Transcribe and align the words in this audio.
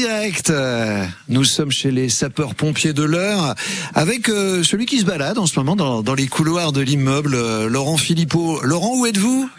direct, 0.00 0.50
nous 1.28 1.44
sommes 1.44 1.70
chez 1.70 1.90
les 1.90 2.08
sapeurs-pompiers 2.08 2.94
de 2.94 3.02
l'heure 3.02 3.54
avec 3.94 4.30
euh, 4.30 4.62
celui 4.62 4.86
qui 4.86 4.98
se 4.98 5.04
balade 5.04 5.36
en 5.36 5.44
ce 5.44 5.58
moment 5.58 5.76
dans, 5.76 6.14
les 6.14 6.26
couloirs 6.26 6.72
de 6.72 6.80
l'immeuble, 6.80 7.34
euh, 7.34 7.68
Laurent 7.68 7.98
Philippot. 7.98 8.62
Laurent, 8.62 8.96
où 8.96 9.04
êtes-vous? 9.04 9.50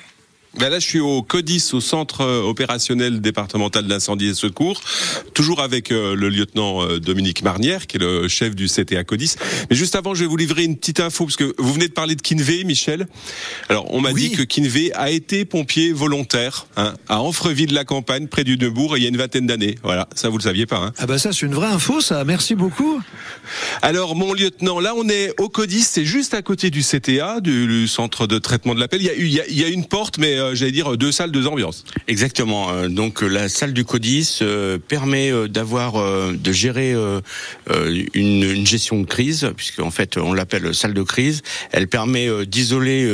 Ben 0.60 0.70
là, 0.70 0.80
je 0.80 0.86
suis 0.86 1.00
au 1.00 1.22
CODIS, 1.22 1.70
au 1.72 1.80
Centre 1.80 2.26
opérationnel 2.26 3.22
départemental 3.22 3.88
d'incendie 3.88 4.28
et 4.28 4.34
secours, 4.34 4.82
toujours 5.34 5.62
avec 5.62 5.92
euh, 5.92 6.14
le 6.14 6.28
lieutenant 6.28 6.84
euh, 6.84 7.00
Dominique 7.00 7.42
Marnière, 7.42 7.88
qui 7.88 7.96
est 7.96 8.02
le 8.02 8.28
chef 8.28 8.54
du 8.54 8.68
CTA 8.68 9.06
CODIS. 9.06 9.36
Mais 9.70 9.78
juste 9.78 9.96
avant, 9.96 10.14
je 10.14 10.22
vais 10.22 10.28
vous 10.28 10.36
livrer 10.36 10.66
une 10.66 10.76
petite 10.76 11.00
info, 11.00 11.24
parce 11.24 11.38
que 11.38 11.56
vous 11.58 11.74
venez 11.74 11.88
de 11.88 11.94
parler 11.94 12.16
de 12.16 12.22
Kinvé, 12.22 12.66
Michel. 12.66 13.08
Alors, 13.70 13.94
on 13.94 14.02
m'a 14.02 14.12
dit 14.12 14.32
que 14.32 14.42
Kinvé 14.42 14.92
a 14.94 15.10
été 15.10 15.46
pompier 15.46 15.94
volontaire 15.94 16.68
hein, 16.76 16.96
à 17.08 17.22
Anfreville-la-Campagne, 17.22 18.28
près 18.28 18.44
du 18.44 18.58
Neubourg, 18.58 18.98
il 18.98 19.04
y 19.04 19.06
a 19.06 19.10
une 19.10 19.18
vingtaine 19.18 19.48
d'années. 19.48 19.78
Voilà, 19.84 20.10
ça 20.16 20.28
vous 20.28 20.38
le 20.38 20.44
saviez 20.44 20.66
pas. 20.66 20.78
Hein. 20.78 20.92
Ah 20.98 21.06
bah 21.06 21.18
ça, 21.18 21.32
c'est 21.32 21.46
une 21.46 21.54
vraie 21.54 21.68
info, 21.68 22.02
ça. 22.02 22.26
Merci 22.26 22.56
beaucoup. 22.56 23.02
Alors, 23.82 24.16
mon 24.18 24.34
lieutenant, 24.34 24.82
là, 24.82 24.94
on 24.98 25.08
est 25.08 25.34
au 25.40 25.48
CODIS, 25.48 25.84
c'est 25.84 26.06
juste 26.06 26.34
à 26.34 26.42
côté 26.42 26.72
du 26.72 26.84
CTA, 26.84 27.40
du, 27.40 27.88
centre 27.88 28.28
de 28.28 28.38
traitement 28.38 28.76
de 28.76 28.82
l'appel. 28.82 29.02
Il 29.02 29.06
y 29.06 29.10
a, 29.10 29.14
il 29.14 29.28
y 29.28 29.40
a, 29.40 29.48
il 29.48 29.58
y 29.58 29.64
a 29.64 29.68
une 29.70 29.86
porte, 29.86 30.18
mais 30.18 30.41
euh, 30.41 30.41
j'allais 30.54 30.72
dire 30.72 30.98
deux 30.98 31.12
salles, 31.12 31.32
deux 31.32 31.48
ambiances. 31.48 31.84
Exactement. 32.08 32.72
Euh, 32.72 32.88
donc 32.88 33.22
la 33.22 33.50
salle 33.50 33.74
du 33.74 33.86
CODIS 33.86 34.40
euh, 34.42 34.78
permet 34.78 35.32
d'avoir, 35.48 35.94
de 36.34 36.52
gérer 36.52 36.94
une, 38.14 38.66
gestion 38.66 39.00
de 39.02 39.06
crise, 39.06 39.52
puisque 39.56 39.80
en 39.80 39.92
fait 39.92 40.18
on 40.18 40.34
l'appelle 40.34 40.74
salle 40.74 40.94
de 40.94 41.04
crise. 41.04 41.42
Elle 41.72 41.88
permet 41.88 42.46
d'isoler 42.46 43.10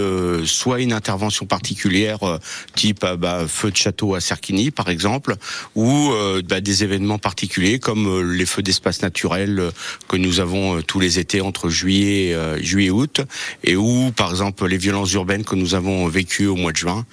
soit 0.46 0.82
une 0.82 0.94
intervention 0.94 1.46
particulière, 1.46 2.40
type 2.76 3.06
bah, 3.18 3.46
feu 3.48 3.72
de 3.72 3.78
château 3.78 4.16
à 4.16 4.20
Cerquigny 4.20 4.72
par 4.72 4.90
exemple, 4.90 5.36
ou 5.76 6.12
bah, 6.48 6.62
des 6.62 6.84
événements 6.84 7.20
particuliers 7.20 7.80
comme 7.80 8.32
les 8.32 8.46
feux 8.46 8.62
d'espace 8.62 9.02
naturel 9.02 9.72
que 10.08 10.18
nous 10.18 10.40
avons 10.40 10.82
tous 10.82 11.00
les 11.00 11.20
étés 11.20 11.42
entre 11.42 11.70
juillet, 11.70 12.36
juillet 12.62 12.88
et 12.88 12.92
août, 12.92 13.22
et 13.64 13.76
ou 13.76 14.12
par 14.12 14.32
exemple 14.32 14.66
les 14.68 14.78
violences 14.78 15.14
urbaines 15.14 15.44
que 15.44 15.56
nous 15.56 15.76
avons 15.76 16.08
vécues 16.08 16.48
au 16.48 16.56
mois 16.56 16.72
de 16.72 16.78
juin. 16.78 17.06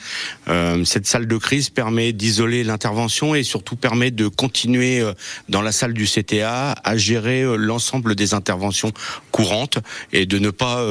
Euh, 0.48 0.84
cette 0.84 1.06
salle 1.06 1.26
de 1.26 1.36
crise 1.36 1.70
permet 1.70 2.12
d'isoler 2.12 2.64
l'intervention 2.64 3.34
et 3.34 3.42
surtout 3.42 3.76
permet 3.76 4.10
de 4.10 4.28
continuer 4.28 5.00
euh, 5.00 5.12
dans 5.48 5.62
la 5.62 5.72
salle 5.72 5.94
du 5.94 6.06
CTA 6.06 6.72
à 6.72 6.96
gérer 6.96 7.42
euh, 7.42 7.56
l'ensemble 7.56 8.14
des 8.14 8.34
interventions 8.34 8.92
courantes 9.30 9.78
et 10.12 10.26
de 10.26 10.38
ne 10.38 10.50
pas 10.50 10.84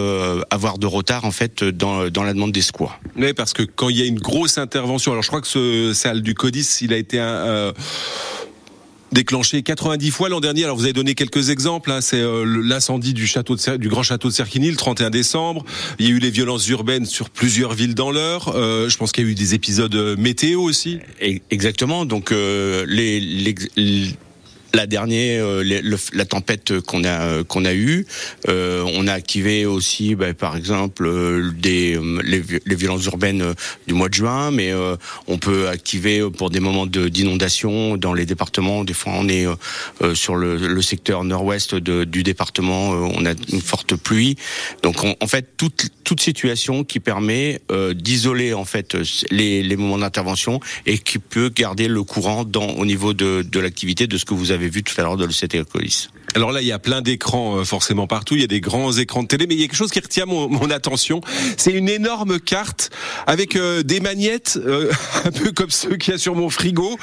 avoir 0.50 0.78
de 0.78 0.86
retard 0.86 1.26
en 1.26 1.32
fait 1.32 1.64
dans, 1.64 2.10
dans 2.10 2.24
la 2.24 2.34
demande 2.34 2.52
des 2.52 2.62
secours. 2.62 3.00
Oui, 3.16 3.34
parce 3.34 3.54
que 3.54 3.64
quand 3.64 3.90
il 3.90 3.98
y 3.98 4.02
a 4.02 4.06
une 4.06 4.20
grosse 4.20 4.58
intervention, 4.58 5.12
alors 5.12 5.24
je 5.24 5.28
crois 5.28 5.42
que 5.42 5.48
ce 5.48 5.94
salle 5.94 6.22
du 6.22 6.34
CODIS, 6.34 6.80
il 6.82 6.94
a 6.94 6.98
été 6.98 7.20
un 7.20 7.74
déclenché 9.14 9.64
90 9.64 10.12
fois 10.12 10.30
l'an 10.30 10.42
dernier. 10.42 10.66
Alors 10.66 10.76
vous 10.76 10.84
avez 10.84 10.94
donné 10.94 11.16
quelques 11.16 11.50
exemples. 11.50 11.92
Hein. 11.92 12.02
C'est 12.02 12.20
euh, 12.20 12.44
l'incendie 12.44 13.14
du 13.14 13.28
château 13.28 13.56
de 13.56 13.78
du 13.78 13.88
grand 13.88 14.04
château 14.04 14.28
de 14.28 14.34
Cerquigny 14.34 14.70
le 14.70 14.76
31 14.76 15.10
décembre. 15.10 15.64
Il 16.00 16.08
y 16.08 16.10
a 16.10 16.12
eu 16.12 16.20
les 16.20 16.32
violences 16.32 16.68
urbaines 16.68 17.06
sur 17.06 17.30
plusieurs 17.30 17.74
villes 17.74 17.96
dans 17.96 18.12
l'heure. 18.12 18.54
Euh, 18.56 18.90
je 18.90 18.98
pense 18.98 19.12
qu'il 19.12 19.24
y 19.24 19.28
a 19.28 19.32
eu 19.32 19.36
des 19.36 19.54
épisodes 19.54 19.96
euh, 19.96 20.16
météo 20.18 20.62
aussi. 20.62 21.00
Exactement. 21.50 22.06
Donc 22.06 22.32
les, 22.32 23.20
les 23.20 23.56
la 24.74 24.88
dernière, 24.88 25.46
euh, 25.46 25.82
la 26.14 26.26
tempête 26.26 26.80
qu'on 26.82 27.04
a 27.04 27.22
euh, 27.22 27.44
qu'on 27.44 27.64
a 27.64 27.74
eue, 27.74 28.08
euh, 28.50 28.84
on 28.96 29.08
a 29.08 29.14
activé 29.14 29.66
aussi, 29.66 30.16
bah, 30.16 30.34
par 30.34 30.58
exemple, 30.58 31.08
des 31.56 32.00
les, 32.24 32.76
violences 32.76 33.06
urbaines 33.06 33.54
du 33.88 33.94
mois 33.94 34.10
de 34.10 34.16
juin, 34.16 34.50
mais 34.52 34.74
on 35.28 35.38
peut 35.38 35.70
activer 35.70 36.28
pour 36.32 36.50
des 36.50 36.60
moments 36.60 36.88
d'inondation 36.88 37.98
dans 37.98 38.14
les 38.14 38.26
départements. 38.26 38.84
Des 38.84 38.94
fois, 38.94 39.14
on 39.16 39.30
est 39.30 39.46
sur 40.16 40.36
le, 40.36 40.82
secteur 40.82 41.24
nord-ouest 41.24 41.76
du 41.76 42.24
département, 42.24 42.90
on 42.90 43.26
a 43.26 43.34
une 43.52 43.62
forte 43.62 43.96
pluie. 43.96 44.36
Donc, 44.82 44.98
en 45.04 45.28
fait, 45.28 45.56
toute 45.56 45.90
toute 46.04 46.20
situation 46.20 46.84
qui 46.84 47.00
permet 47.00 47.62
d'isoler 47.96 48.54
en 48.54 48.66
fait 48.66 48.98
les, 49.32 49.64
les 49.64 49.76
moments 49.78 50.00
d'intervention 50.00 50.60
et 50.86 50.98
qui 50.98 51.20
peut 51.20 51.50
garder 51.50 51.88
le 51.88 52.04
courant 52.04 52.44
dans 52.44 52.72
au 52.72 52.86
niveau 52.86 53.14
de, 53.14 53.46
de 53.50 53.60
l'activité 53.60 54.08
de 54.08 54.18
ce 54.18 54.26
que 54.26 54.34
vous 54.34 54.52
avez 54.52 54.63
vu 54.70 54.84
tout 54.84 54.94
à 55.00 55.04
l'heure 55.04 55.18
de 55.18 55.26
l'ECT 55.26 55.64
Colis. 55.64 56.10
Alors 56.36 56.52
là, 56.52 56.62
il 56.62 56.68
y 56.68 56.72
a 56.72 56.80
plein 56.80 57.02
d'écrans 57.02 57.58
euh, 57.58 57.64
forcément 57.64 58.08
partout. 58.08 58.36
Il 58.36 58.42
y 58.42 58.44
a 58.44 58.48
des 58.48 58.62
grands 58.62 58.92
écrans 58.92 59.24
de 59.24 59.28
télé, 59.28 59.46
mais 59.48 59.54
il 59.56 59.62
y 59.62 59.64
a 59.64 59.68
quelque 59.68 59.76
chose 59.76 59.92
qui 59.92 60.00
retient 60.00 60.26
mon, 60.26 60.50
mon 60.50 60.72
attention. 60.72 61.22
C'est 61.58 61.72
une 61.72 61.90
énorme 61.90 62.40
carte 62.40 62.90
avec 63.28 63.56
euh, 63.56 63.84
des 63.84 64.00
magnettes, 64.00 64.58
euh, 64.58 64.92
un 65.26 65.32
peu 65.32 65.52
comme 65.52 65.70
ceux 65.70 65.96
qu'il 65.98 66.14
y 66.14 66.16
a 66.16 66.20
sur 66.20 66.36
mon 66.36 66.50
frigo, 66.50 66.98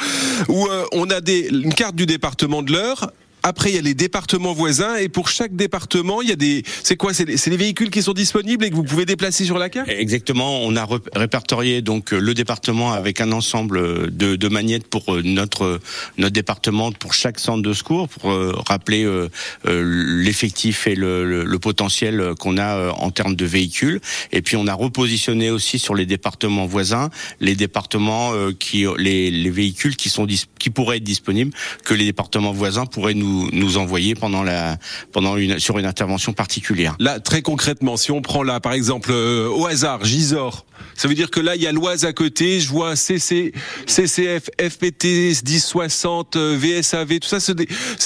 où 0.49 0.69
on 0.93 1.11
a 1.11 1.21
des, 1.21 1.49
une 1.49 1.75
carte 1.75 1.95
du 1.95 2.07
département 2.07 2.63
de 2.63 2.73
l'heure 2.73 3.13
après, 3.43 3.71
il 3.71 3.77
y 3.77 3.79
a 3.79 3.83
les 3.83 3.95
départements 3.95 4.53
voisins 4.53 4.97
et 4.97 5.09
pour 5.09 5.29
chaque 5.29 5.57
département, 5.57 6.23
il 6.23 6.29
y 6.29 6.33
a 6.33 6.37
des. 6.37 6.63
C'est 6.83 6.97
quoi 6.97 7.15
C'est 7.15 7.27
les, 7.27 7.57
véhicules 7.57 7.91
qui 7.91 8.03
sont 8.03 8.13
disponibles 8.13 8.65
et 8.65 8.71
que 8.71 8.75
vous 8.75 8.85
pouvez 8.85 9.07
déplacer 9.07 9.45
sur 9.45 9.59
la 9.59 9.69
carte? 9.69 9.89
Exactement. 9.89 10.63
On 10.63 10.77
a 10.77 10.87
répertorié 11.15 11.83
donc 11.83 12.11
le 12.11 12.35
département 12.35 12.93
avec 12.93 13.21
un 13.21 13.33
ensemble 13.33 14.11
de, 14.15 14.37
de 14.37 14.49
magnettes 14.49 14.87
pour 14.87 15.15
euh, 15.15 15.23
notre 15.23 15.81
notre 16.19 16.35
département 16.35 16.93
pour 16.93 17.15
chaque 17.15 17.39
centre 17.39 17.63
de 17.63 17.73
secours 17.73 18.09
pour 18.09 18.31
euh, 18.31 18.53
rappeler 18.67 19.05
euh, 19.05 19.29
l'effectif 19.65 20.87
et 20.87 20.95
le, 20.95 21.45
le, 21.45 21.59
potentiel 21.59 22.35
qu'on 22.39 22.57
a 22.57 22.93
en 22.93 23.11
termes 23.11 23.35
de 23.35 23.45
véhicules. 23.45 24.01
Et 24.33 24.41
puis 24.43 24.57
on 24.57 24.67
a 24.67 24.75
repositionné 24.75 25.51
aussi 25.51 25.79
sur 25.79 25.95
les 25.95 26.07
départements 26.07 26.67
voisins 26.67 27.11
les 27.41 27.55
départements 27.55 28.33
qui 28.59 28.87
les, 28.99 29.31
les 29.31 29.51
véhicules 29.51 29.97
qui 29.97 30.09
sont 30.09 30.27
qui 30.59 30.71
pourraient 30.71 30.99
être 30.99 31.05
disponibles 31.05 31.53
que 31.85 31.95
les 31.95 32.05
départements 32.05 32.53
voisins 32.53 32.87
pourraient 32.87 33.15
nous 33.15 33.30
nous, 33.53 33.77
envoyer 33.77 34.15
pendant 34.15 34.43
la 34.43 34.77
pendant 35.13 35.37
une 35.37 35.59
sur 35.59 35.79
une 35.79 35.87
intervention 35.87 36.33
particulière. 36.33 36.97
Là, 36.99 37.21
très 37.21 37.43
concrètement, 37.43 37.97
si 37.97 38.11
on 38.11 38.23
prend 38.23 38.43
là, 38.43 38.61
par 38.61 38.73
exemple, 38.73 39.11
euh, 39.13 39.49
au 39.49 39.67
hasard, 39.67 40.05
Gisors, 40.05 40.65
ça 40.95 41.09
veut 41.09 41.15
dire 41.15 41.31
que 41.31 41.41
là, 41.41 41.57
il 41.57 41.63
y 41.63 41.67
a 41.67 41.73
l'Oise 41.73 42.05
à 42.05 42.13
côté, 42.13 42.61
je 42.61 42.69
vois 42.69 42.97
CC, 42.97 43.53
CCF, 43.87 44.51
FPT, 44.61 45.05
1060, 45.45 46.37
VSAV, 46.37 47.19
tout 47.21 47.29
ça, 47.29 47.41
c'est 47.41 47.55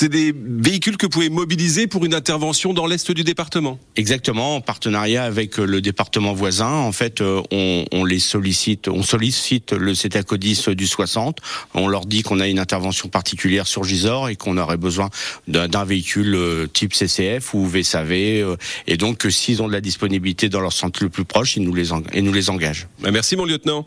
des, 0.08 0.34
véhicules 0.34 0.96
que 0.96 1.06
vous 1.06 1.10
pouvez 1.10 1.30
mobiliser 1.30 1.86
pour 1.86 2.04
une 2.04 2.14
intervention 2.14 2.72
dans 2.72 2.86
l'est 2.86 3.10
du 3.10 3.24
département. 3.24 3.78
Exactement, 3.96 4.56
en 4.56 4.60
partenariat 4.60 5.24
avec 5.24 5.58
euh, 5.58 5.64
le 5.64 5.80
département 5.80 6.32
voisin. 6.32 6.70
En 6.70 6.92
fait, 6.92 7.20
euh, 7.20 7.42
on, 7.50 8.04
les 8.04 8.18
sollicite, 8.18 8.88
on 8.88 9.02
sollicite 9.02 9.72
le 9.72 9.94
CETACODIS 9.94 10.64
du 10.74 10.86
60. 10.86 11.38
On 11.74 11.88
leur 11.88 12.06
dit 12.06 12.22
qu'on 12.22 12.40
a 12.40 12.48
une 12.48 12.58
intervention 12.58 13.08
particulière 13.08 13.66
sur 13.66 13.84
Gisors 13.84 14.28
et 14.28 14.36
qu'on 14.36 14.56
aurait 14.58 14.76
besoin 14.76 15.10
d'un 15.48 15.84
véhicule 15.84 16.34
euh, 16.34 16.66
type 16.66 16.94
CCF 16.94 17.54
ou 17.54 17.66
VSAV. 17.66 18.12
Euh, 18.12 18.56
et 18.86 18.96
donc, 18.96 19.26
s'ils 19.30 19.62
ont 19.62 19.68
de 19.68 19.72
la 19.72 19.80
disponibilité 19.80 20.48
dans 20.48 20.60
leur 20.60 20.72
centre 20.72 21.02
le 21.02 21.08
plus 21.08 21.24
proche, 21.24 21.56
ils 21.56 21.62
nous 21.62 21.74
les 21.74 21.92
engagent. 21.92 22.63
Bah, 23.00 23.10
merci, 23.10 23.36
mon 23.36 23.44
lieutenant. 23.44 23.86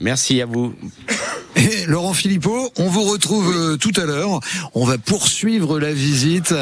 Merci 0.00 0.40
à 0.40 0.46
vous. 0.46 0.74
Et 1.56 1.86
Laurent 1.86 2.12
Philippot, 2.12 2.70
on 2.76 2.88
vous 2.88 3.04
retrouve 3.04 3.50
euh, 3.56 3.76
tout 3.78 3.92
à 3.96 4.04
l'heure. 4.04 4.40
On 4.74 4.84
va 4.84 4.98
poursuivre 4.98 5.80
la 5.80 5.92
visite. 5.92 6.54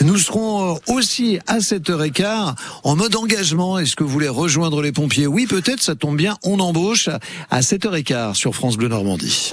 Nous 0.00 0.16
serons 0.16 0.80
aussi 0.86 1.38
à 1.46 1.58
7h15 1.58 2.54
en 2.82 2.96
mode 2.96 3.14
engagement. 3.14 3.78
Est-ce 3.78 3.94
que 3.94 4.04
vous 4.04 4.10
voulez 4.10 4.28
rejoindre 4.28 4.80
les 4.80 4.92
pompiers? 4.92 5.26
Oui, 5.26 5.46
peut-être, 5.46 5.82
ça 5.82 5.96
tombe 5.96 6.16
bien. 6.16 6.38
On 6.44 6.60
embauche 6.60 7.10
à 7.50 7.60
7h15 7.60 8.34
sur 8.34 8.54
France 8.54 8.78
Bleu 8.78 8.88
Normandie. 8.88 9.46